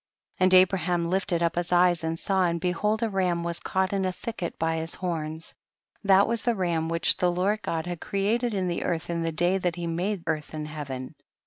[0.39, 0.43] 70.
[0.43, 4.03] And Abraham Hfted up his eyes and saw, and behold, a ram was caught in
[4.03, 5.53] a thicket by his horns;
[6.03, 9.31] that was the ram which the Lord God had created in the earth in the
[9.31, 11.13] day that he made earth and heaven.